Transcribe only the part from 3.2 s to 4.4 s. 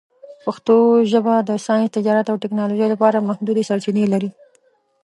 محدودې سرچینې لري.